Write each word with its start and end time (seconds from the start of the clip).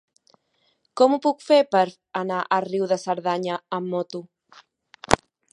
Com 1.01 1.13
ho 1.15 1.19
puc 1.25 1.43
fer 1.49 1.59
per 1.75 1.83
anar 2.21 2.41
a 2.43 2.59
Riu 2.69 2.89
de 2.95 2.99
Cerdanya 3.05 3.61
amb 3.81 3.93
moto? 3.97 4.27